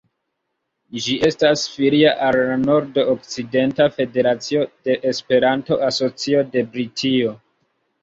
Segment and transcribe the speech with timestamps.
[1.03, 7.41] Ĝi estas filia al la Nord-Okcidenta Federacio de Esperanto-Asocio de Britio.